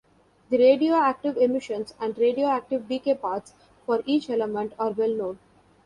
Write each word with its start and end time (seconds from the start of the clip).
The 0.49 0.57
radioactive 0.57 1.37
emissions 1.37 1.93
and 1.99 2.17
radioactive 2.17 2.87
decay 2.87 3.13
paths 3.13 3.53
for 3.85 4.01
each 4.07 4.31
element 4.31 4.73
are 4.79 4.89
well 4.93 5.13
known. 5.13 5.39